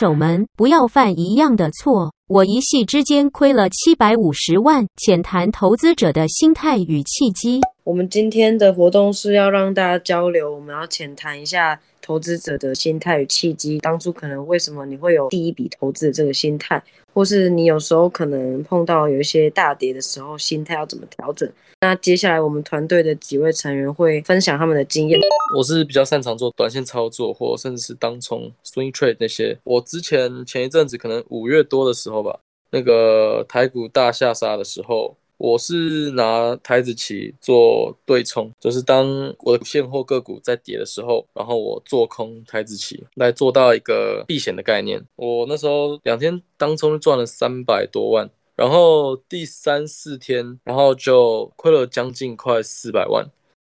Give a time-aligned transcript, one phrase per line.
[0.00, 2.14] 手们不要犯一样的错。
[2.26, 7.60] 我一夕之间亏了七百五十万，浅谈投资者的心态与契机。
[7.90, 13.80] 我们今天的活动是要让大家交流，我们要浅谈一下投资者的心态与契机。
[13.80, 16.80] 当初可能为什么你会有第一笔投资的这个心态，
[17.12, 21.50] 或是你有时候可能碰到有一些大跌的时候，心态要怎么调整？
[21.80, 25.18] 那接下来我们团队的几位成员会分享他们的经验。
[25.56, 29.58] 我是比较擅长做短线操作，或甚至是当冲 swing trade 那些。
[29.64, 32.38] 我之前前一阵子可能五月多的时候吧，
[32.70, 35.16] 那个台股大下杀的时候。
[35.40, 45.02] 我是拿台子期做对冲，就是当我的现货个股在跌的时候，然后我做空台子期来做到一个避险的概念。
[45.16, 53.26] 我那时候两天当中赚了三百多万，然后第三四天，然后就亏了将近快四百万，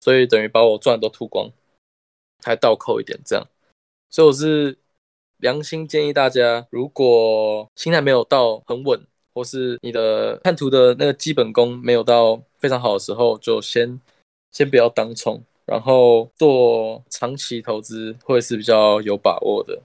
[0.00, 1.50] 所以等于把我赚的都吐光，
[2.42, 3.46] 还倒扣一点这样。
[4.08, 4.78] 所以我是
[5.36, 9.06] 良心建议大家，如果心态没有到很稳。
[9.40, 13.98] 或是你的看图的那个基本功没有到非常好的时候，就先
[14.52, 19.80] 先不要当冲，然后做长期投资会是比较有把握的。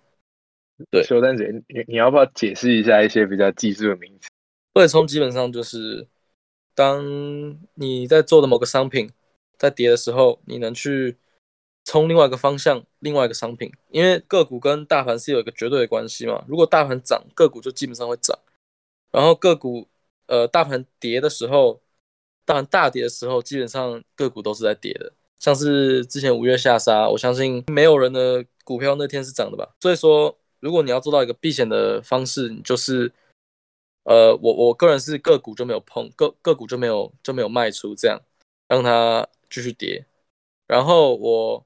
[0.92, 4.28] 对，修丹姐，你你要不要解释一下一些比较技术的名词？
[4.74, 6.06] 对冲基本上就是
[6.74, 9.10] 当你在做的某个商品
[9.58, 11.16] 在跌的时候，你能去
[11.86, 16.44] 冲另外一个方向，另外一个商品，因为个股跟大盘是有一个绝对的关系嘛。
[16.46, 18.38] 如果大盘涨，个股就基本上会涨。
[19.16, 19.88] 然后个股，
[20.26, 21.80] 呃，大盘跌的时候，
[22.44, 25.14] 大盘大跌的时候，基本上个股都是在跌的。
[25.40, 29.74] 像是之前五月下杀，我相信没有人的股票那天是涨的吧。
[29.80, 33.10] 所以说，如果你要做到一个避险的方式，你就是，
[34.04, 38.22] 呃，我我个人是个股就没有碰，个个股就没有就没有卖出，这样
[38.68, 40.06] 让它继续跌。
[40.68, 41.66] 然后我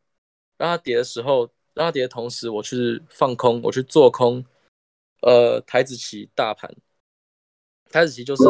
[0.60, 4.46] 让它跌的时候，让它跌的同时，我去放空，我去做空，
[5.24, 6.72] 呃，台子期大盘。
[7.90, 8.44] 台子期就是，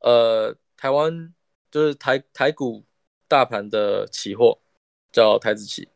[0.00, 1.34] 呃，台湾
[1.70, 2.84] 就是台台股
[3.26, 4.60] 大盘的期货，
[5.10, 5.88] 叫台子期。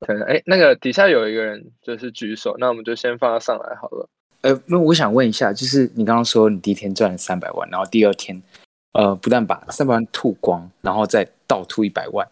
[0.00, 4.08] 可能哎，那个底下有一个人就是举手，那我们就先放他上来好了。
[4.40, 8.42] 呃，那我想问一下，就是你刚刚说你第一天赚了三百万，然后第二天，
[8.92, 12.26] 呃，不但把三百万吐光，然后再倒吐一百万，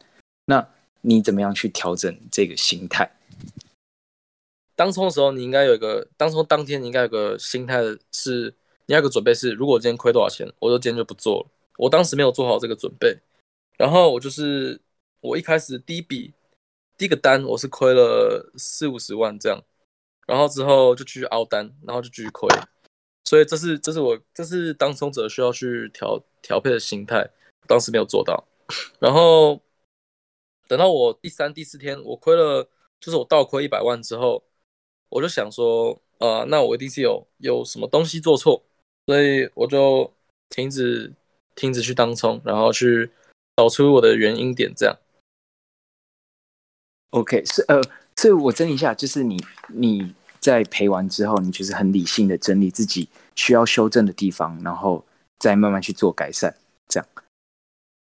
[0.46, 0.66] 那
[1.02, 3.10] 你怎么样去调整这个心态？
[4.74, 8.54] 当冲的时候，你应该有一个当冲当天你应该有个心态是。
[8.86, 11.46] 第二个准备是，如果我今天亏多少钱，我就今天就不做了。
[11.76, 13.18] 我当时没有做好这个准备，
[13.76, 14.80] 然后我就是
[15.20, 16.32] 我一开始第一笔
[16.96, 19.60] 第一个单我是亏了四五十万这样，
[20.26, 22.48] 然后之后就继续凹单，然后就继续亏。
[23.24, 27.28] 所以这是这是我这是当冲者需要去调调配的心态，
[27.66, 28.44] 当时没有做到。
[29.00, 29.60] 然后
[30.68, 32.68] 等到我第三第四天我亏了，
[33.00, 34.44] 就是我倒亏一百万之后，
[35.08, 38.62] 我就想说，呃，那我一定是有有什么东西做错。
[39.06, 40.12] 所以我就
[40.50, 41.12] 停止
[41.54, 43.08] 停止去当冲，然后去
[43.56, 44.96] 找出我的原因点，这样。
[47.10, 47.80] OK，是呃，
[48.16, 55.04] 所以我整理一下，就是你你在赔完之后，你就是很理性的整理自己需要修正的地方，然后
[55.38, 56.56] 再慢慢去做改善，
[56.88, 57.08] 这样。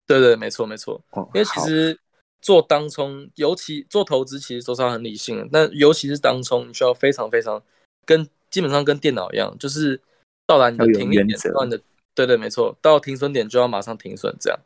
[0.07, 0.99] 对对，没错没错。
[1.11, 1.99] 哦，因为其实
[2.41, 5.47] 做当冲，尤其做投资，其实都是要很理性的。
[5.51, 7.61] 但尤其是当冲，你需要非常非常
[8.05, 10.01] 跟基本上跟电脑一样，就是。
[10.47, 11.81] 到达你的停损点，到你的
[12.13, 14.59] 对对没错，到停损点就要马上停损，这样。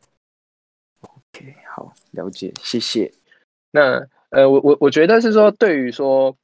[1.01, 3.11] OK，好，了解，谢谢。
[3.71, 6.35] 那呃，我我我觉得是说，对于说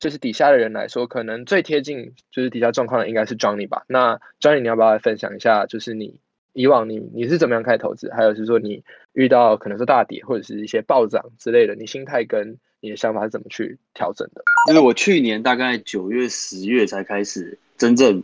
[0.00, 3.84] 就是底下的人来说，可能最贴近就是底下状况的应该是 Johnny 吧。
[3.88, 6.18] 那 Johnny，你要不要来分享一下，就是你
[6.54, 8.82] 以往你你是怎么样开始投资，还有是说你
[9.12, 14.42] 遇到可能是大跌或者是一些暴涨之类的，你心态跟你的想法是怎么去调整的？
[14.70, 18.22] 因为我去年大概九月、十月才开始真正。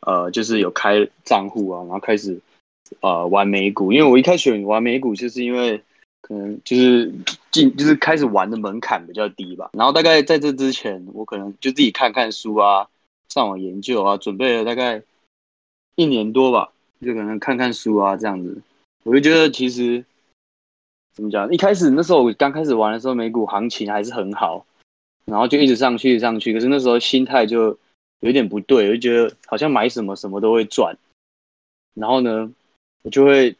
[0.00, 2.38] 呃，就是有开账户啊，然后开始
[3.00, 3.92] 呃玩美股。
[3.92, 5.82] 因为我一开始玩美股，就是因为
[6.20, 7.12] 可能就是
[7.50, 9.70] 进就是开始玩的门槛比较低吧。
[9.72, 12.88] 然后大概在这之前，我可能就自己看看书啊，
[13.30, 15.02] 上网研究啊，准备了大概
[15.96, 16.70] 一年多吧，
[17.00, 18.60] 就可能看看书啊这样子。
[19.02, 20.04] 我就觉得其实
[21.14, 24.64] 怎么讲，一开始那时候我刚开始玩的时候，美股行情还是很好，
[25.24, 26.52] 然后就一直上去上去。
[26.52, 27.76] 可是那时候心态就。
[28.20, 30.96] 有点不对，我就觉得好像买什么什么都会赚，
[31.94, 32.50] 然后呢，
[33.02, 33.54] 我就会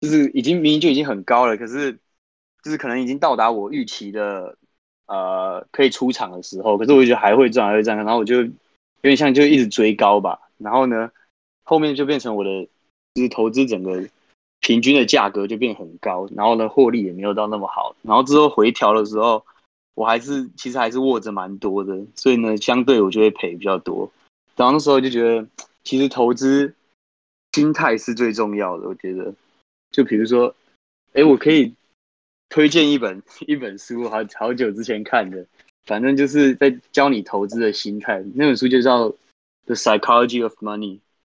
[0.00, 1.92] 就是已经明明就已经很高了，可是
[2.62, 4.56] 就是可能已经到达我预期的
[5.06, 8.50] 呃可以出场的时候，可是我就觉得还会赚还会赚，然后我就有
[9.02, 11.10] 点像就一直追高吧，然后呢
[11.62, 12.68] 后面就变成我的
[13.14, 14.08] 就是投资整个
[14.58, 19.44] 平均的价格就变很高，然后呢获利也没有到那么好，然后之后回调的时候。
[20.00, 24.10] 我还是其实还是握着蛮多的，所以呢，相对我就会赔比较多。
[24.56, 25.46] 然后那时候就觉得，
[25.84, 26.74] 其实投资
[27.52, 28.88] 心态是最重要的。
[28.88, 29.34] 我觉得，
[29.90, 30.54] 就比如说，
[31.12, 31.74] 哎，我可以
[32.48, 35.44] 推荐一本一本书，好好久之前看的，
[35.84, 38.24] 反正就是在教你投资的心态。
[38.34, 39.06] 那本书就叫
[39.66, 40.96] 《The Psychology of Money》，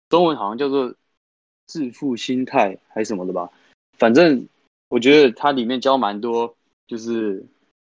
[0.09, 0.91] 中文好像叫做
[1.67, 3.51] 《致富心态》还是什么的吧。
[3.99, 4.47] 反正
[4.89, 6.55] 我觉得它里面教蛮多，
[6.87, 7.45] 就是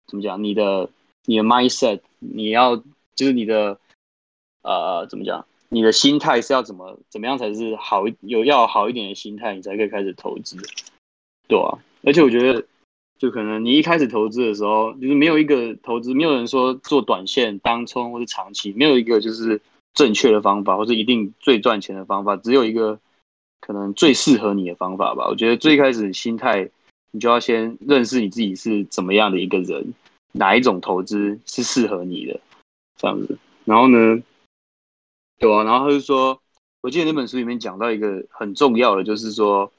[0.07, 0.89] 怎么讲，你的
[1.25, 2.75] 你的 mindset，你要
[3.15, 3.80] 就是你的。
[4.63, 5.45] 呃，怎么讲？
[5.69, 10.57] 你的心态是要怎么怎么样才是好有要好一点的心态，你才可以开始投资，
[11.48, 11.80] 对啊。
[12.04, 12.65] 而且我觉得，
[13.18, 19.62] 就可能你一开始投资的时候，就是没有一个投资，没有人说做短线、当冲或者长期，没有一个就是
[19.94, 23.00] 正确的方法，或者一定最赚钱的方法，只有一个
[23.62, 25.27] 可能最适合你的方法吧。
[25.30, 26.69] 我觉得最开始心态，
[27.12, 29.94] 你就要先认识你自己是怎么样的一个人，
[30.33, 32.39] 哪一种投资是适合你的，
[32.95, 33.38] 这样子。
[33.65, 34.21] 然后呢？
[35.39, 36.42] 对啊，然后他就说，
[36.81, 39.71] 我记得那本书里面讲到一个很重要的，就是说，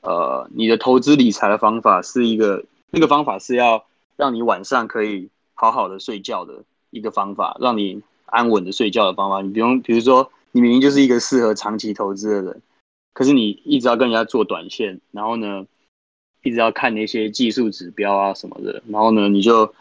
[0.00, 3.84] 呃，你的投资理财的方法是一个，那个方法是要
[4.16, 9.42] 让你晚上可以好好的睡觉的一个方法，让你安稳的睡觉的方法。
[9.42, 12.62] 你不用，比如说，你明明就是一个适合长期投资的人，
[13.12, 15.66] 可是你一直要跟人家做短线，然后呢，
[16.42, 19.74] 一直要看那些技术指标啊什么的，然后呢，你就。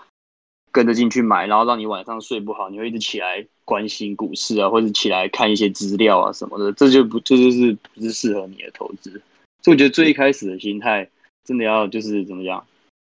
[0.74, 9.22] 跟着进去买，然后让你晚上睡不好，你会一直起来关心股市啊，或者起来看一些资料啊什么的，这就不这就是不是适合你的投资。
[9.62, 11.10] 所以我觉得最一开始的心态，
[11.44, 12.66] 真的要就是怎么样，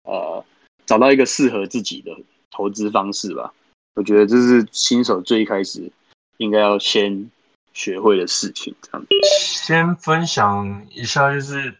[0.05, 0.41] 呃，
[0.85, 2.15] 找到一个适合自己的
[2.49, 3.53] 投资方式吧。
[3.95, 5.91] 我觉得这是新手最一开始
[6.37, 7.29] 应该要先
[7.73, 8.73] 学会的事情。
[8.81, 11.75] 这样子，先分享一下，就是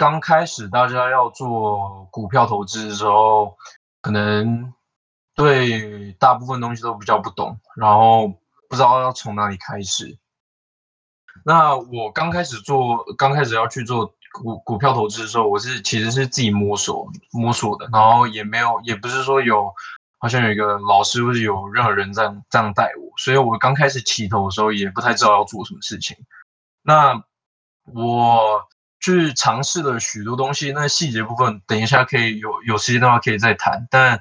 [0.00, 3.54] 刚开始大家要做股票投资的时候，
[4.00, 4.72] 可能。
[5.36, 8.28] 对大部分东西都比较不懂，然后
[8.68, 10.18] 不知道要从哪里开始。
[11.46, 19.72] 那我刚开始做，刚开始要去做股股票投资的时候，我是其实是自己摸索摸索的，然后也没有，也不是说有
[20.18, 26.18] 好像有一个老师或者有任何人这样这样带我，所以我刚开始起头的时候也不太知道要做什么事情。
[26.82, 27.24] 那
[27.94, 28.68] 我
[29.00, 34.20] 去尝试了许多东西，那细节部分等一下可以有有时间的话可以再谈，但。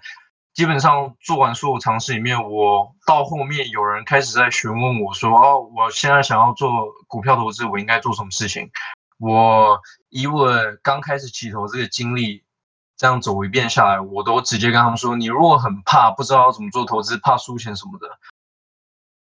[0.56, 8.70] 基本上做完所有尝试里面，我到后面有人开始在询问我说：“哦，我现在想要做股票投资，我应该做什么事情？”
[9.20, 9.80] 我
[10.10, 10.52] 以我
[10.84, 12.44] 刚开始起头这个经历，
[12.98, 18.20] 这样走一遍下来，我都直接跟他们说：“你如果很怕，不知道怎么做投资，怕输钱什么的，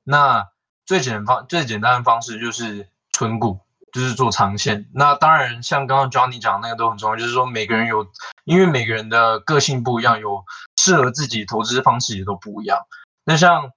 [0.04, 0.46] 那
[0.86, 3.62] 最简方最简单的方式就是存股。”
[3.96, 8.06] 就是做长线，那当然像刚刚 Johnny 讲那个都很重要，就是说每个人有，
[8.44, 10.44] 因为每个人的个性不一样，有
[10.76, 12.78] 适合自己投资方式也都不一样。
[13.24, 13.72] 那像，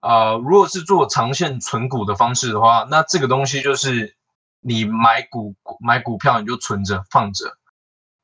[0.00, 4.14] 呃，如果是做长线存股的方式的话，那这个东西就是
[4.60, 7.56] 你买股买股票你就存着放着，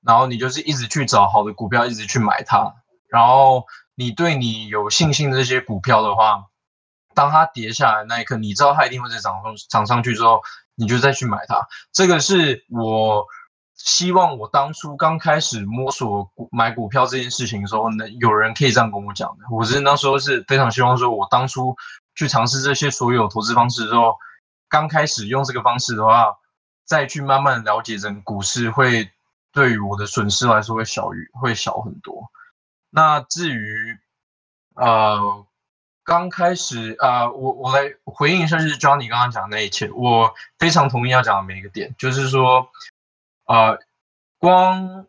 [0.07, 2.73] 然后你就是一直去找好的股票，一直去买它，
[3.09, 3.67] 然后
[3.97, 6.45] 你对你有信心的这些股票的话，
[7.13, 10.41] 当它跌下来那一刻，你知道它一定会再涨上涨上去之后。
[10.77, 13.25] 你就再去买它，这个是我
[13.77, 19.45] 希望我当初刚开始摸索股买股票这件事情的时候，能有人可以这样跟我讲的。
[19.51, 21.77] 我是那时候是非常希望说，我当初
[22.15, 24.17] 去尝试这些所有投资方式的时候，
[24.69, 26.35] 刚开始用这个方式的话，
[26.85, 29.09] 再去慢慢了解整个股市，会
[29.53, 32.31] 对于我的损失来说会小于会小很多。
[32.91, 33.99] 那至于
[34.75, 35.47] 呃。
[36.05, 42.69] 刚开始啊，我我来回应一下，就是 Johnny 刚刚讲的那一切，我非常同意要讲的每一个点，就是说，
[43.47, 43.79] 呃，
[44.39, 45.07] 光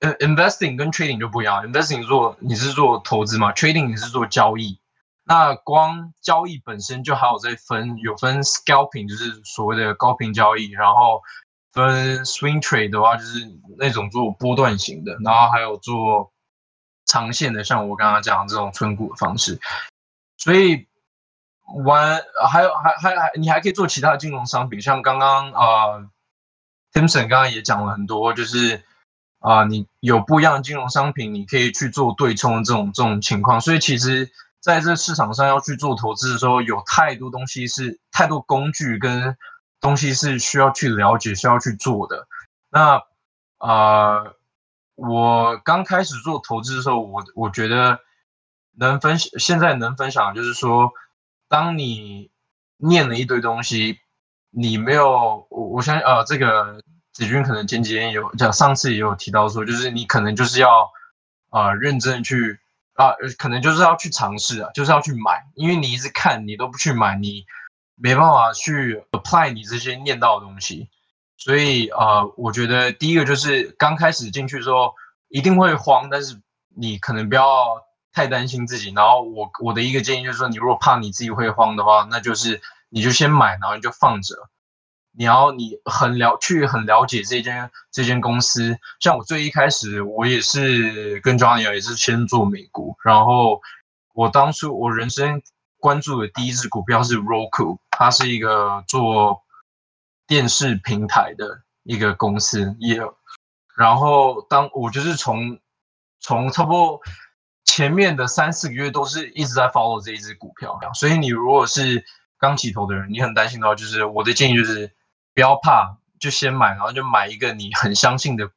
[0.00, 4.78] 呃 investing 跟 trading 就不一样，investing 做你是做投资嘛，trading 你是做交易，
[5.24, 11.22] 那光交易本身就还有在分，有分 scalping 就是所谓的高频交易，然后
[11.72, 16.32] 分 swing trade 的话就是那种做波段型的，然后还有做
[17.04, 19.60] 长线的，像我刚刚讲的这种存股的方式。
[20.44, 20.86] 所以
[21.86, 26.06] 玩还有还还还你还可以做其他金融商品，像刚刚啊
[26.92, 28.82] ，Timson 刚刚也讲了很多，就是
[29.38, 33.58] 啊，你有不一样的金融商品，你可以去做对冲的这种这种情况。
[33.58, 39.34] 所以其实在这市场上要去做投资的时候，有太多东西是太多工具跟
[39.80, 42.28] 东西是需要去了解、需要去做的。
[42.68, 43.02] 那
[43.56, 44.22] 啊，
[44.96, 47.98] 我刚开始做投资的时候，我我觉得。
[48.76, 50.92] 能分享现在能分享就是说，
[51.48, 52.30] 当你
[52.76, 53.98] 念了一堆东西，
[54.50, 56.80] 你没有我我相信呃，这个
[57.12, 60.90] 子君可能前几天有讲，上次也有提到说，就是你可能就是要
[61.50, 62.58] 呃认真去
[62.94, 67.44] 啊，可能就是要去尝试啊，就是要去买，因为你一直看，你都不去买，你
[67.96, 70.88] 没办法去 apply 你这些念到的东西。
[71.36, 74.94] 所以呃，我觉得第一个就是刚开始进去的时候
[75.28, 76.40] 一定会慌，但是
[76.76, 77.82] 你可能不要
[78.14, 78.90] 太担心自己。
[78.94, 84.34] 然后我我的一个建议就是说，你如果怕你自己会慌的话，那就是你就先买，然后你就放着。
[85.16, 93.60] 你要你很了去很了解这间这间公司，像我最一开始我也是跟 Johnny 一样，也是先做美股，然后
[94.12, 95.40] 我当初我人生
[95.78, 99.44] 关注的第一只股票是 Roku，它是一个做
[100.26, 103.00] 电视平台的一个公司，也
[103.76, 105.60] 然后当我就是从
[106.18, 107.00] 从差不多
[107.74, 112.04] 前面的三四个月都是一直在 follow 这一只股票，所以你如果是
[112.38, 114.92] 刚起头的人，你很担心的话，就是我的建议就是。
[115.36, 118.48] 不要怕，就先买，然后就买一个你很相信的、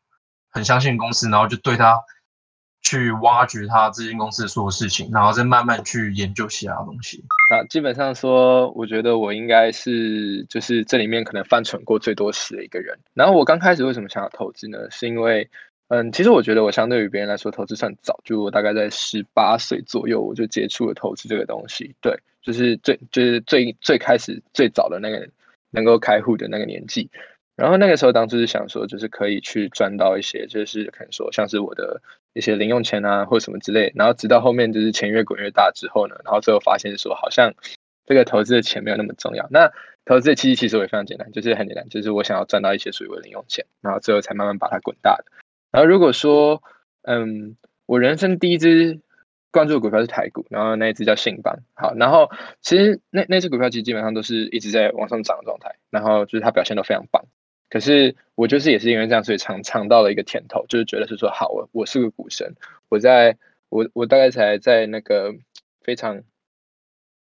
[0.52, 2.00] 很相信的公司，然后就对它
[2.84, 7.26] 去挖掘它这间公司的所有事情，然后再慢慢去研究其他东西。
[7.50, 13.00] 那基本上说，我觉得我应该是就是这里面可能犯蠢过最多事的一个人。
[13.16, 14.78] 然后我刚开始为什么想要投资呢？
[14.92, 15.50] 是因为，
[15.90, 21.96] 嗯，其实我觉得我相对于别人来说，投资算早，就我大概在十八岁左右我就接触了投资这个东西。
[22.02, 25.28] 对，就是最就是最最开始最早的那个
[25.72, 27.10] 能够开户的那个年纪。
[27.56, 32.02] 然后那个时候，当初是想说，就是可以去赚到一些，就是可能说像是我的
[32.34, 33.92] 一些零用钱啊，或什么之类。
[33.96, 37.54] 然后直到后面就是钱越滚越大之后呢，然后最后发现说，好像
[38.06, 39.48] 这个投资的钱没有那么重要。
[39.50, 39.72] 那
[40.04, 45.24] 投资的其实其实我也非常简单，就是很简单，就是我想要赚到一些属于我的零用钱，然后最后才慢慢把它滚大的。
[45.78, 46.64] 然后如果说，
[47.04, 47.56] 嗯，
[47.86, 49.00] 我人生第一支
[49.52, 51.56] 关注的股票是台股，然后那一只叫信邦。
[51.76, 52.32] 好，然后
[52.62, 57.24] 其实那那只股票其实基本上都是一直在往上涨的状态，然后就是它表现都非常棒。
[57.70, 62.56] 可是我就是也是因为这样，所以尝尝到了一个甜头，就是觉得是说，好，我我是个股神，
[62.90, 63.38] 我在
[63.70, 65.36] 我我大概才在那个
[65.82, 66.24] 非常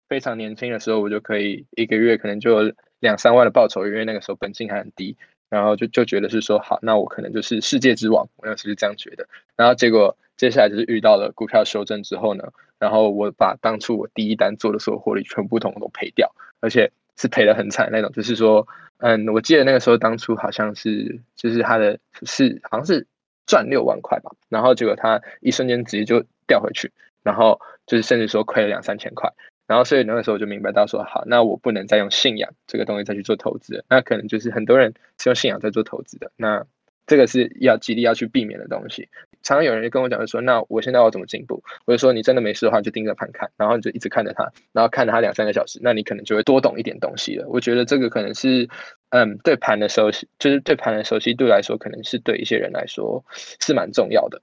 [0.10, 5.16] 非常年轻的时候，我就可以一个月可能就两三万的报酬，因为那个时候本金还很低，
[5.50, 9.28] 然后就就觉得是说，好，那我可能就是世界之王，我当时是这样觉得。
[9.56, 12.44] 然后结果接下来就是遇到了股票修正之后呢，
[12.80, 18.68] 然后我把当初我第一单做的所有获利全部统统都赔掉，而且是赔的很惨那种，就是说。
[19.00, 23.06] 嗯，我记得那个时候当初好像是，就是他的是好像是
[23.46, 29.32] 赚六万块吧，然后结果他一瞬间直接就掉回去，然后就是甚至说亏了两三千块，
[29.68, 36.66] 然后所以那个时候我就明白到说，好，那我不能再用信仰这个东西再去做投资，那可能就是很多人是用信仰在做投资的，那。
[37.10, 39.08] 这个是要极力要去避免的东西。
[39.42, 48.68] 常常有人就跟我讲，就说：“那我现在要怎么进步？”我就说：“你真的没事的话，就盯着盘看，然后你就一直看着它，然后看着它两三个小时，那你可能就会多懂一点东西了。”我觉得这个可能是，
[49.12, 54.42] 嗯，对盘的熟悉，就是对盘的熟悉度来说，可能是对一些人来说是蛮重要的。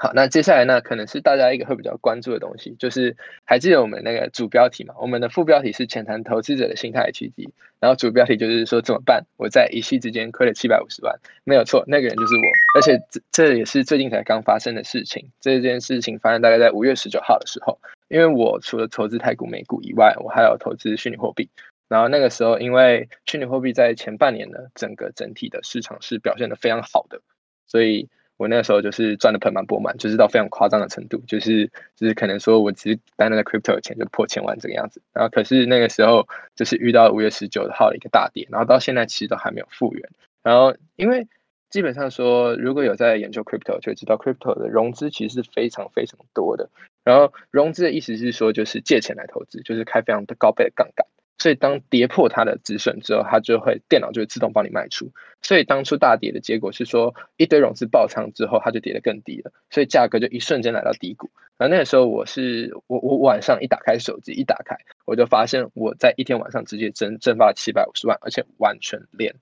[0.00, 4.94] 好，那接下来呢，可能是大家一个会比较关注的东西，就是还记得我们那个主标题嘛？
[5.00, 9.26] 我们的副标题是浅谈投资者的心态契机，然后主标题就是说怎么办？
[9.36, 15.32] 我在一夕之间亏了七百五十万，没有错，那个人就是我，而且这这也是最近才刚发生的事情。
[15.40, 17.76] 这件事情发生大概在五月十九号的时候，
[18.06, 21.50] 因为我除了投资台股、美股以外，我还有投资虚拟货币。
[21.88, 27.20] 然后那个时候，因为虚拟货币在前半年呢，整个整体的市场是表现的非常好的，
[27.66, 28.08] 所以。
[28.38, 31.66] 我那个时候就是赚的盆满钵满，就是到非常夸张的程度，就是
[31.96, 35.02] 就是可能说我只是单单的 crypto 的钱就破千万这个样子。
[35.12, 36.26] 然后可是那个时候
[36.56, 40.08] 就是遇到五月十九号的一个大跌，然后到现在其实都还没有复原。
[40.42, 41.26] 然后因为
[41.68, 46.70] 基本上说，如果有在研究 crypto 就知道 crypto 的融资其实是非常非常多的。
[47.04, 51.06] 然后融资的意思是说，就是借钱来投资，就是开非常的高倍的杠杆。
[51.38, 55.10] 所以当跌破它的止损之后，它就会电脑就会自动帮你卖出。
[55.40, 61.30] 所以当初大跌的结果是说，一堆融资爆仓之后，它就跌得更低了，所以价格就一瞬间来到低谷。
[61.58, 64.76] 而那个时候，我是我我晚上一打开手机，一打开
[65.06, 69.32] 我就发现我在一天晚上直接蒸蒸发了七百五十万，而且完全连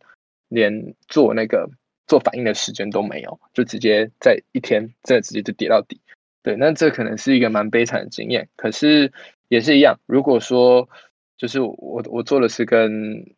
[0.48, 1.70] 连做那个
[2.06, 5.98] 做反应的时间都没有，就直接在一天真的直接就跌到底。
[6.42, 9.12] 对，那这可能是一个蛮悲惨的经验，可是
[9.48, 10.90] 也是一样，如果说。
[11.38, 12.90] 就是我我做的是跟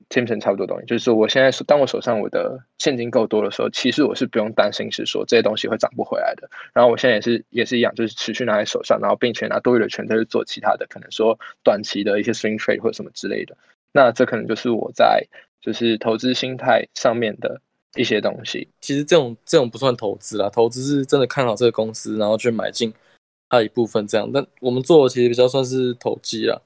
[0.08, 6.48] Timson 差不多东西，就是我现在当我手上我的现金够多的时候，其实我是不用担心是说这些东西会涨不回来的。
[6.72, 13.56] 然后我现在也是也是一样，就是持续拿在手上，然后并且拿多余的钱再去做其他的，可能说短期的一些 swing trade 或者什么之类的。
[13.90, 15.26] 那这可能就是我在
[15.60, 17.60] 就是投资心态上面的
[17.96, 18.68] 一些东西。
[18.80, 22.94] 其实这种这种不算投资啦，投资是真的看好这个公司，然后去买进
[23.48, 24.30] 它一部分这样。
[24.32, 26.60] 但我们做的其实比较算是投机啊。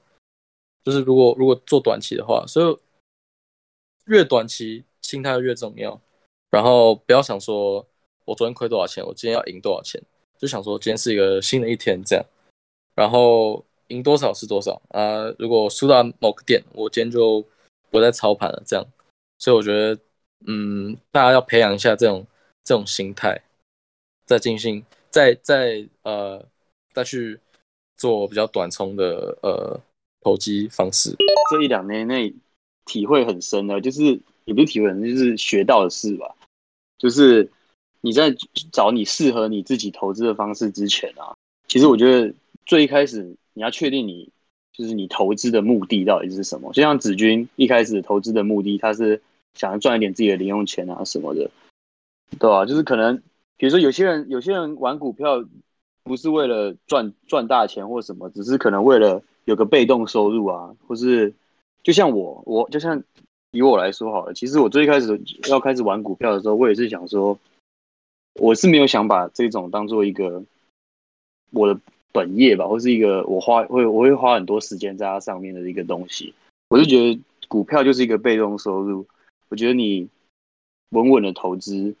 [0.83, 2.77] 就是如果如果做短期的话，所以
[4.05, 5.99] 越短期心态越重要。
[6.49, 7.85] 然后不要想说
[8.25, 10.01] 我昨天亏多少钱，我今天要赢多少钱，
[10.37, 12.25] 就想说今天是一个新的一天这样。
[12.95, 15.25] 然后赢多少是多少啊。
[15.39, 17.43] 如果输到某个点，我今天就
[17.89, 18.61] 不再操盘了。
[18.65, 18.85] 这样，
[19.39, 19.99] 所以我觉得，
[20.45, 22.25] 嗯，大家要培养一下这种
[22.63, 23.41] 这种心态，
[24.25, 26.45] 再进行，再再呃
[26.93, 27.39] 再去
[27.97, 29.79] 做比较短冲的呃
[30.23, 31.15] 投机方式。
[31.51, 32.33] 这一两年内
[32.85, 36.33] 体会很深的，就是也不是体会很深，就是学到的事吧。
[36.97, 37.49] 就是
[38.01, 38.33] 你在
[38.71, 41.35] 找你适合你自己投资的方式之前啊，
[41.67, 42.33] 其实我觉得
[42.65, 44.29] 最一开始你要确定你
[44.71, 46.71] 就是你投资的目的到底是什么。
[46.73, 49.21] 就像子君一开始投资的目的，他是
[49.53, 51.51] 想要赚一点自己的零用钱啊什么的，
[52.39, 52.65] 对吧？
[52.65, 53.21] 就是可能
[53.57, 55.43] 比如说有些人有些人玩股票
[56.03, 61.33] 不是为了赚赚大钱或什么，只是可能为了有个被动收入啊，或是
[61.83, 63.03] 就像我我就像。
[63.55, 67.37] 以我来说好了，其实我最开始要开始玩股票的时候，我也是想说，
[68.41, 70.43] 我是没有想把这种当做一个
[71.51, 71.79] 我的
[72.11, 76.33] 本业吧，或是一个我花会我会花很多时间在它上面的一个东西。
[76.67, 79.05] 我就觉得股票就是一个被动收入。
[79.49, 80.09] 我觉得你
[80.89, 81.93] 稳稳的投资，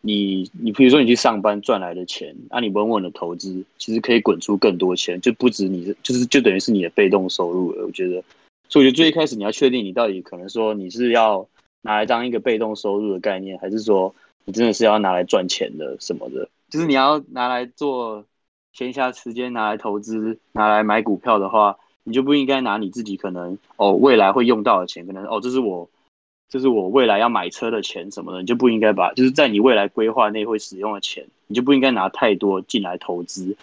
[0.00, 7.84] 你你比如说你去上班赚来的钱，啊，你稳稳的投资，其实可以滚出更多钱，就不止你就是就等于是你的被动收入了。
[7.84, 8.22] 我觉得。
[8.70, 11.48] 所以，我觉得最一开始你要确定你到底可能说你是要
[11.80, 14.14] 拿来当一个被动收入的概念，还是说
[14.44, 16.48] 你真的是要拿来赚钱的什么的？
[16.68, 18.24] 就是你要拿来做
[18.74, 25.88] 闲暇时间拿来投资、拿来买股票的话，你就不应该拿你自己可能哦未来会用到的钱，可能哦这是我
[26.48, 33.56] 这是我未来要买车的钱什么的，你就不应该把就是在你未来规划内会使用的钱，你就不应该拿太多进来投资，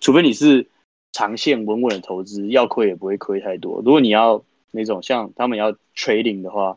[0.00, 0.66] 除非你是。
[1.12, 3.80] 长线稳稳的投资，要亏也不会亏太多。
[3.82, 6.76] 如果你要那种像他们要 trading 的话，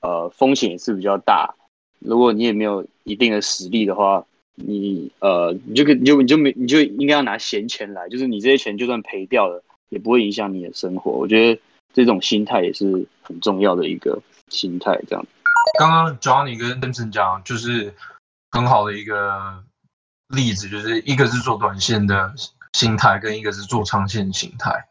[0.00, 1.54] 呃，风险也是比较大。
[1.98, 11.10] 如果你也没有一定的实力的话，你呃，你就你就你就没你就应该要拿闲钱来，就是你这些钱就算赔掉了，也不会影响你的生活。
[11.10, 11.60] 我觉得
[11.92, 14.98] 这种心态也是很重要的一个心态。
[15.08, 15.26] 这样，
[15.78, 17.94] 刚刚 Johnny 跟 Denson 讲，就是
[18.50, 19.64] 很好的一个
[20.28, 22.34] 例子，就是一个是做短线的。
[22.72, 24.86] 心态跟一个是做长线心态，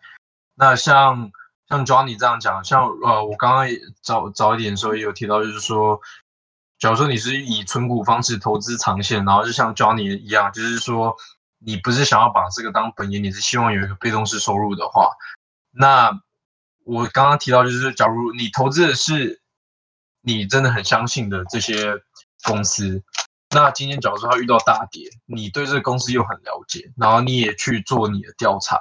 [0.55, 1.31] 那像
[1.69, 3.67] 像 Johnny 这样讲，像呃，我刚刚
[4.01, 6.01] 早早一点的时候也有提到，就是说，
[6.79, 11.15] 假如说你是以存股方式投资长线，然后就像 Johnny 一样，就是说
[11.59, 15.11] 你不是想要把这个当本业，你是希望有一个被动式收入的话，
[15.69, 16.09] 那
[16.85, 19.39] 我刚刚提到就是，假如你投资的是
[20.25, 21.93] 你真的很相信的这些
[22.43, 23.03] 公司。
[23.51, 28.77] 那今天假如说他遇到大跌，你对这个公司又很了解，然后你也去做你的调查，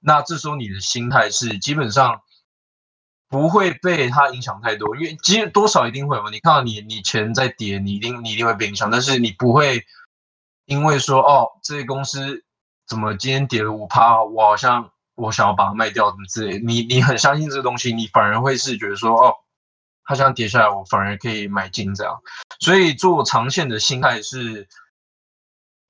[0.00, 2.22] 那这时候你的心态是基本上
[3.28, 6.28] 不会被它影响太多，因为其实多少一定会有。
[6.30, 9.84] 你看到你你钱在跌，你一定你一定会被影响，但是你不会
[10.64, 12.42] 因为说哦，这些公司
[12.88, 19.36] 怎么今天跌了五趴，我好像我想要把它卖掉什么之类，你你很相信这个东西，你反而会是觉得说哦。
[20.06, 22.20] 它这样跌下来，我反而可以买进这样，
[22.60, 24.68] 所以做长线的心态是，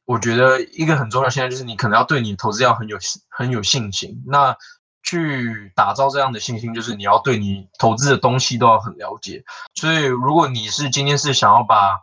[0.04, 1.28] 我觉得一个很重要。
[1.28, 2.96] 现在就是你可能要对你投资要很有
[3.28, 4.22] 很有信心。
[4.24, 4.56] 那
[5.02, 9.44] 去打造这样的信心，就是你要对你投资的东西都要很了解。
[9.74, 12.00] 所以如果你是今天是想要把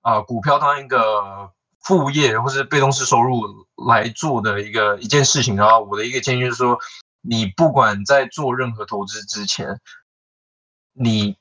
[0.00, 3.42] 啊股票当一个副业或是被动式收入
[3.86, 6.78] 来做的一个一件事情的话，我的一个建议就是说，
[7.20, 9.78] 你不管在做任何投资之前，
[10.94, 11.36] 你。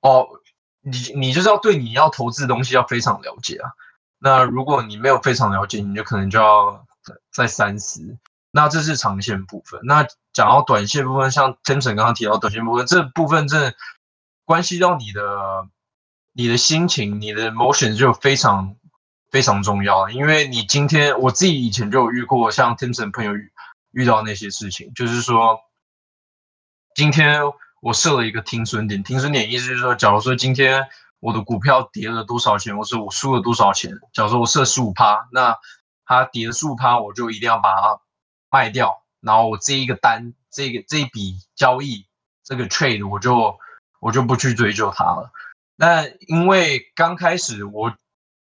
[0.00, 0.28] 哦，
[0.82, 3.70] 你你就是要对你要投资的东西要非常了解啊。
[4.20, 6.86] 那如果你没有非常了解，你就可能就要
[7.32, 8.16] 再三思。
[8.50, 9.80] 那这是长线部分。
[9.82, 13.74] 那讲到短线部分，像 Timson 刚刚提到短线部分，这部分真的
[14.44, 15.68] 关系到你的
[16.32, 18.76] 你的心情，你的 motion 就非常
[19.30, 20.08] 非常重要。
[20.10, 23.32] 因为你今天我自己以前就有遇过像 Timson 朋友
[23.90, 25.58] 遇到那些事情，就是说
[26.94, 27.42] 今天。
[27.80, 30.86] 我设了一个停损点，停损点意思就是说，假如说今天
[31.20, 35.56] 我的股票跌了多少钱，或是我输了多少钱，假如说我设十五趴，那
[36.04, 38.00] 它跌了十五趴，我就一定要把它
[38.50, 42.06] 卖掉，然后我这一个单，这个这一笔交易，
[42.44, 43.56] 这个 trade 我就
[44.00, 45.30] 我就不去追究它了。
[45.76, 47.94] 那因为刚开始我，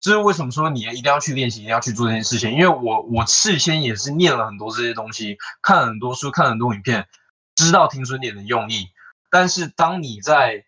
[0.01, 2.51] 这是为什么说你一定要去练习，一定要去做这件事情？
[2.51, 7.07] 因为我我事先也是念了很多这些东西，看了很多书，看了很多影片，
[7.55, 8.89] 知道停损点的用意。
[9.31, 10.65] 但是当你在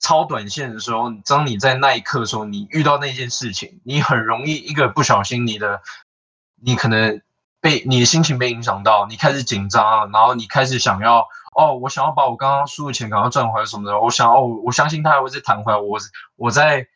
[0.00, 5.80] 超短线的时候，当你在那一刻的时候，你遇到那件事情，你很容易一个不小心，你的
[6.60, 7.22] 你可能
[7.60, 15.98] 被你的心情被影响到，你开始紧张，然后你开始想要哦，我想要把我刚刚输的钱赶快赚回来什么的，我想哦，我相信他还会再弹回来，我
[16.36, 16.86] 我在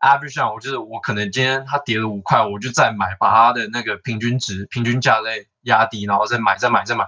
[0.00, 7.06] average 上，我就是我可能今天它跌了五块，我就再买，把它的那个平均值、平均价再压低，然后再买、再买、再买。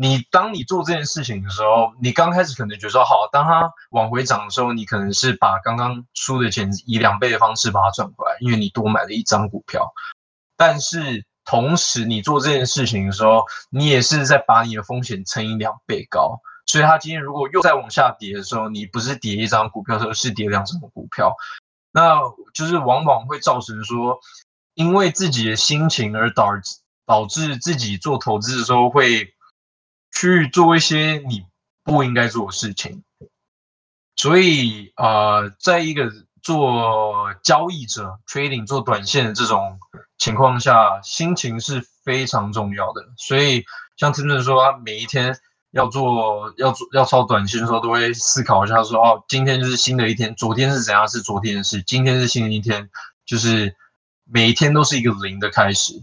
[0.00, 9.92] 你当你做这件事情的时候，你刚开始可能觉得说好，当它往回涨的时候，你可能是把刚刚输的钱以两倍的方式把它赚回来，因为你多买了一张股票。
[10.56, 16.40] 但是同时你做这件事情的时候，你也是在把你的风险乘以两倍高。
[16.66, 21.34] 所以它今天如果又再往下跌的时候，你不是跌一张股票，而是跌两张股票，
[21.90, 22.20] 那
[22.54, 24.16] 就是往往会造成说，
[24.74, 29.34] 因为自己的心情而导致导致自己做投资的时候会。
[30.12, 31.44] 去做一些你
[31.84, 33.02] 不应该做的事情，
[34.16, 39.78] 所以呃，在一个做交易者 trading 做短线的这种
[40.18, 43.04] 情况下，心情是非常重要的。
[43.16, 43.64] 所以
[43.96, 45.36] 像听众说，他每一天
[45.70, 52.88] 要做要做要抄短线的时候，都会思考一下说，哦，今天就是新的一天，昨天是怎样是昨天的事，今天是新的一天，
[53.26, 53.74] 就是
[54.24, 56.02] 每一天都是一个零的开始。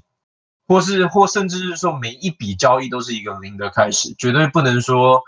[0.68, 5.22] 或是或甚至是说每一笔交易都是一个零的开始，绝对不能说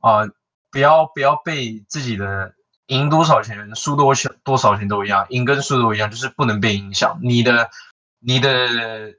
[0.00, 0.22] 啊，
[0.70, 2.52] 不要不要被自己的
[2.86, 7.16] 赢多少钱、输多少多少钱都一样，赢跟输都一样，就是不能被影响。
[7.22, 7.70] 你的
[8.18, 9.14] 你的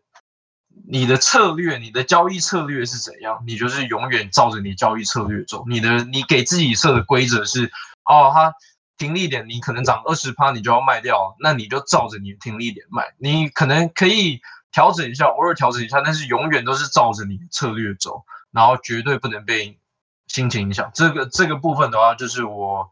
[0.87, 5.63] 你的策略，你的交易策略是怎样，你就是永远照着你交易策略走。
[5.69, 7.71] 你的你给自己设的规则是
[8.03, 8.53] 哦，它
[8.97, 13.13] 停利点你可能涨二十趴，你就要卖掉，那你就照着你的停利点卖。
[13.17, 14.41] 你可能可以。
[14.75, 19.79] 调整一下，偶尔调整一下，但是永远都是照着你的策略走，然后绝对不能被
[20.27, 20.91] 心情影响。
[20.93, 22.89] 这个这个部分的话，就是我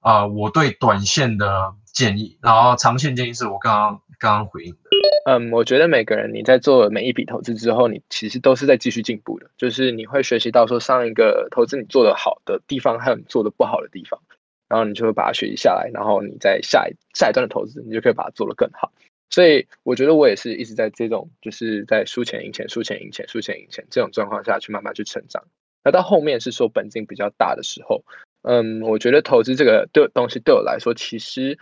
[0.00, 4.78] 啊，我对短线的建议，然后长线建议是我刚刚刚刚回应的。
[5.26, 14.18] 嗯，我觉得每个人你在做每一笔投资之后，你其实都是在继续进步的，就是你会学习到说上一个投资你做的好的地方，还有你做的不好的地方，
[14.66, 18.90] 然后你就会把它学习下来，然后你在下一下一段的投资，你就可以把它做得更好。
[19.30, 25.44] 所以我觉得我也是一直在这种就是在输钱赢钱、输钱赢钱、输钱赢钱这种状况下去慢慢去成长。
[25.84, 28.02] 那到后面是说本金比较大的时候，
[28.42, 31.58] 嗯，我觉得投资这个对东西对我来说，其实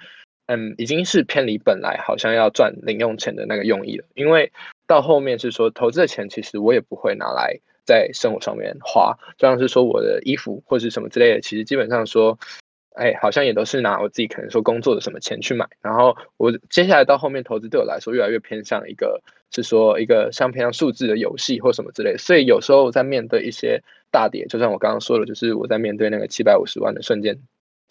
[0.47, 4.07] 嗯已经是偏离本来好像要赚零用钱的那个用意了。
[4.15, 4.53] 因为
[4.87, 12.39] 到后面是说投资的钱，其实我也不会拿来在生活上面花，就像是说我的衣服或是什么之类的，其实基本上说。
[12.97, 27.39] 哎，好像也都是拿我自己可能说工作的什么钱去买，然后我接下来到后面投资对我来说越来越偏向一个是说一个像偏向数字的游戏或什么之类，所以有时候在面对一些大跌，就像我刚刚说的，就是我在面对那个七百五十万的瞬间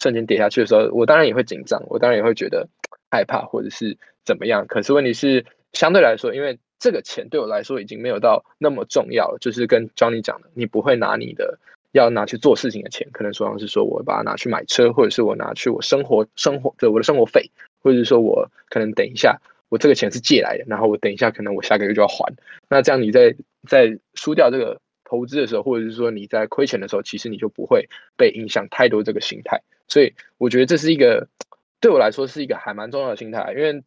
[0.02, 2.68] 瞬间跌下去的时候，我当然也会紧张，我当然也会觉得
[3.12, 4.66] 害怕或者是怎么样。
[4.68, 11.60] 可是问题是相对来说，因为这个钱对我来说已经没有到那么重要了，就是跟 Johnny 讲的，你不会拿你的。
[11.96, 17.50] 要拿去做事情的钱，可能说是说我把它拿去买车，或者是我拿去我生活生活的我的生活费，
[17.82, 22.34] 或者是说我可能等一下我这个钱是借来的，然后我等一下可能我下个月就要还。
[22.68, 23.34] 那这样你在
[23.66, 29.62] 在输掉这个投资的时候，或者是说你在亏钱的时候，其实你就不会被影响太多这个心态。
[29.88, 31.30] 所以我觉得这是一个
[31.80, 33.82] 对我来说是一个还蛮重要的心态，因为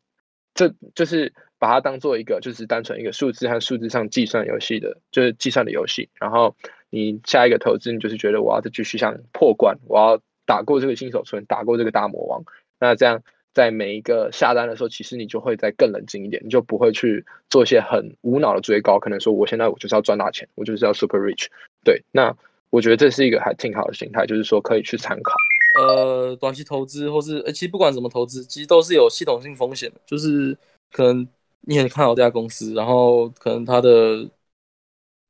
[0.55, 6.57] 这就是把它当做一个就是单纯一个数字和数字上计算游戏的，就是计算的游戏，然后。
[6.91, 12.43] 你下一个投资，你就是觉得我要再继续想破关，我要打过这个新手村，打过这个大魔王。
[12.81, 13.23] 那这样
[13.53, 18.99] 在每一个下单的时候，其实你就会再更冷静一点，你就不会去做一些很无脑的追高。
[18.99, 21.49] 可能说我现在我就是要赚大钱，我就是要 super rich。
[21.85, 22.35] 对，那
[22.71, 25.35] 我觉得这是一个还挺好的心态，就是说可以去参考。
[25.79, 30.57] 呃，短期投资或是呃，其实不管怎么投资，其实都是有系统性风险的，就是
[30.91, 31.29] 可能
[31.63, 34.27] 你很看好这家公司，然后可能它的。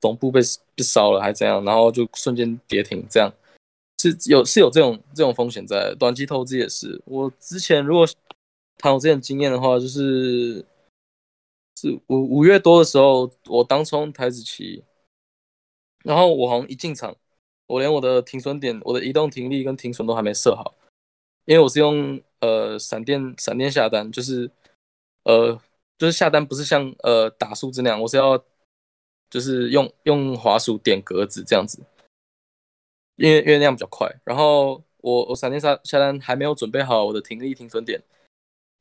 [0.01, 0.41] 总部被
[0.77, 3.33] 被烧了还怎样，然后就瞬间跌停，这样
[4.01, 5.93] 是有是有这种这种风险在。
[5.99, 8.07] 短期投资也是，我之前如果
[8.79, 10.65] 谈我之前经验的话，就是
[11.81, 14.85] 是五五月多的时候，我当冲台子期，
[16.05, 17.17] 然后我好像一进场，
[17.67, 20.77] 我连我的停损点、我的移动停利跟停损都还没设好，
[21.45, 24.49] 因为我是用呃闪电闪电下单，就是
[25.25, 25.61] 呃
[25.99, 28.41] 就是下单不是像呃打数字那样，我是要。
[29.31, 31.81] 就是用用滑鼠点格子这样子，
[33.17, 34.09] 因为因为那样比较快。
[34.25, 38.03] 然后我我闪电下下单还没有准备好我的停利停损点，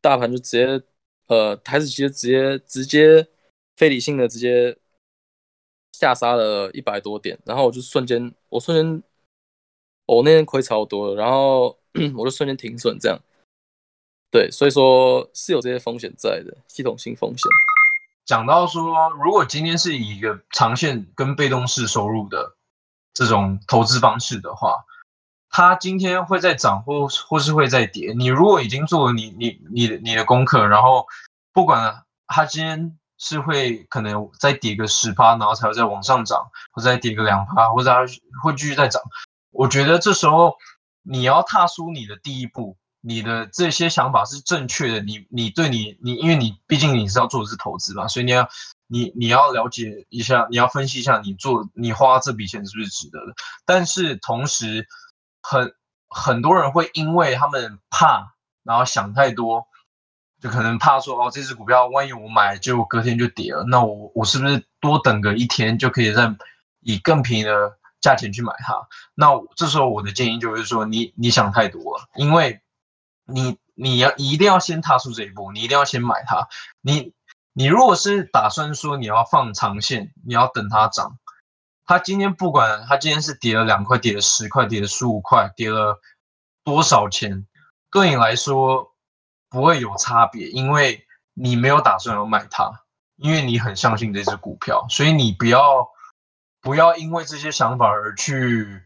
[0.02, 0.82] 大盘就直接
[1.28, 3.28] 呃台子其实直接直接
[3.76, 4.78] 非理性的直接
[5.92, 9.04] 下杀了一百多点，然后我就瞬间我瞬间
[10.06, 11.78] 我那天亏超多，然后
[12.16, 13.20] 我就瞬间停损这样。
[14.30, 17.44] 对，所以说是有这些风险在的，系统性风险。
[18.28, 22.58] 讲到说，如果今天是以一个长线跟被动式收入的
[23.14, 24.84] 这种投资方式的话，
[25.50, 28.14] 它今天会在涨或或是会在跌。
[28.14, 31.08] 你如果已经做了你你你你的功课，然后
[31.54, 38.02] 不管它今天是会可能再跌个十趴，然后才会再往上涨，或再跌个两趴，或者它
[38.44, 39.02] 会继续再涨。
[39.52, 40.58] 我觉得这时候
[41.02, 45.00] 你要踏出你的第一步，你的这些想法是正确的。
[45.02, 48.48] 你你对你你，因为你毕竟你是要做的是投资嘛，所以你要
[48.88, 53.34] 你你要了解一下，你要分析一下你做你花这笔钱是不是值得的。
[53.66, 54.88] 但是同时，
[55.42, 55.74] 很
[56.10, 59.66] 很多人会因为他们怕，然后想太多，
[60.42, 66.36] 就可能怕说哦，这只股票万一我买，结果隔天就跌了，那我我是不是多等个一天就可以再
[66.82, 67.78] 以更便宜的？
[68.00, 72.62] 价钱去买它，那这时候我的建议就是说，你你想太多了，因为
[73.28, 76.48] 你你要一定要先踏出这一步，你一定要先买它。
[76.82, 77.14] 你
[77.54, 81.20] 你如果是打算说你要放长线，你要等它涨，
[81.86, 86.00] 它今天不管它今天是跌了两块，跌了十块，跌了十五块，跌了
[86.64, 87.46] 多少钱，
[87.92, 88.96] 对你来说
[89.50, 92.84] 不会有差别，因为你没有打算要买它，
[93.18, 95.88] 因为你很相信这只股票，所以你不要。
[96.60, 98.84] 不要因为这些想法而去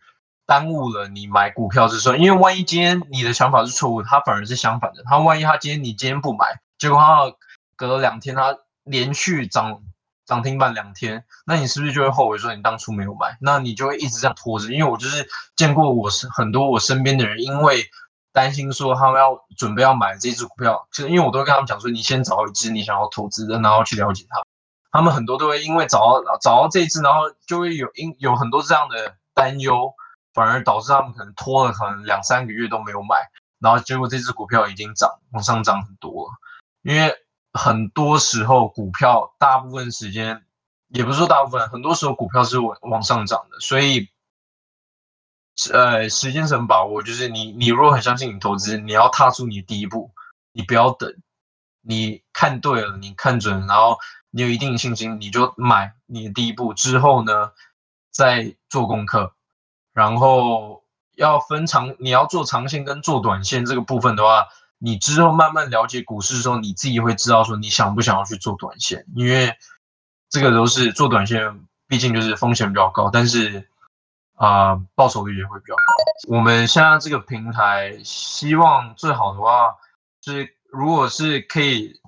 [0.52, 5.02] 耽误了你买股票之时，因为万一今天你的想法是错误，它反而是相反的。
[5.06, 7.32] 它万一它今天你今天不买，结果它
[7.78, 9.82] 隔了两天它连续涨
[10.26, 13.38] 涨停板两天，那你是不是就会后悔说你当初没有买？
[13.40, 14.74] 那你就会一直这样拖着。
[14.74, 17.86] 因为我就是见过我是很多我身边的人，因为
[18.34, 24.44] 担心说他们要准备要买这只股票，其实因为我都跟他们讲说，你先找一只你想要投资的，然后去了解它。
[24.92, 29.94] 他们很多都会因为找到找到这一次，然后就会有因有很多这样的担忧，
[30.34, 33.16] 反而导致他们可能拖了可能两三个月都没有买，
[33.60, 36.34] 然后结果这只股票已经涨往上涨很多了。
[36.82, 37.14] 因为
[37.54, 40.44] 很多时候股票大部分时间，
[40.88, 44.10] 也不是说大部分，很多时候股票是往往上涨的，所以
[45.72, 50.12] 呃时间是很把握，就是你你如果很相信你投资，你要踏出你的第一步，
[50.52, 51.14] 你不要等，
[51.82, 53.98] 你看对了，你看准，然后。
[54.34, 57.52] 你有一定信心，你就买你的第一步之后呢，
[58.12, 59.36] 再做功课，
[59.94, 60.84] 然后
[61.16, 69.54] 要分长，你要做长线跟做短线这个部分的话，你之后慢慢了解股市的时候，你自己会知道说你想不想要去做短线，因为
[70.30, 73.68] 这个都是做短线，毕竟就是风险比较高，但是
[74.36, 76.36] 啊，报酬率也会比较高。
[76.36, 79.76] 我们现在这个平台，希望最好的话，
[80.22, 82.00] 就是如果是可以。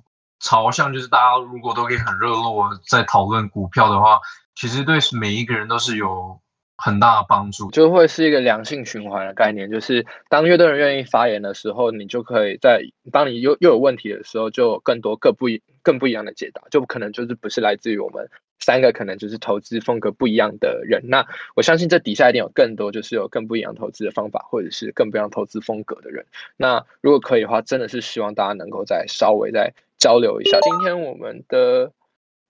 [0.46, 4.20] 朝向就是大家如果都可以很热络在讨论股票的话，
[4.56, 6.38] 其实对每一个人都是有
[6.84, 9.72] 很大的帮助，就会是一个良性循环的概念。
[9.72, 18.30] 就是当越多人愿意发言的时候，你就可以在当你又又有问题的时候，就更多各不一更不一样的解答，就可能就是不是来自于我们。
[18.60, 26.26] 三个可能就是投资风格不一样的人，那我相信这底下一定有更多就是有更不一样投资的方法，或者是更不一样投资风格的人。
[26.56, 30.62] 那如果可以的话，真的是希望大家能够再稍微再交流一下。
[30.62, 31.92] 今天我们的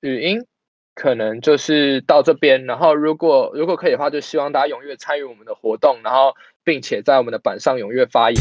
[0.02, 0.46] 语音
[0.96, 8.40] 可能就是到这边，然后如果如果可以的话，就希望大家踊跃参与我们的活动，然后并且在我们的板上踊跃发言。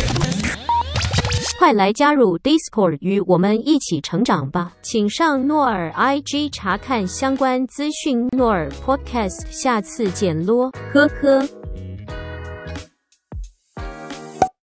[1.58, 4.72] 快来加入 Discord，与我们一起成长吧！
[4.82, 8.26] 请上诺尔 IG 查看相关资讯。
[8.36, 11.62] 诺尔 Podcast，下次见咯，呵呵。